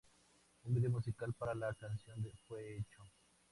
[0.63, 3.03] Un vídeo musical para la canción fue hecho.